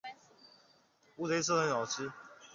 [1.17, 2.11] 乌贼丝很好吃